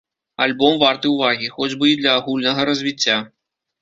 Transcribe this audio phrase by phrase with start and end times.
[0.45, 3.19] Альбом варты ўвагі, хоць бы і для агульнага развіцця.